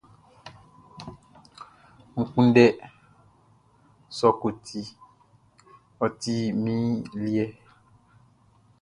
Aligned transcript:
N 2.17 2.21
kunndɛ 2.31 2.65
sɔkɔti, 4.17 4.81
ɔ 6.03 6.05
ti 6.19 6.33
min 6.63 6.83
liɛ! 7.23 7.45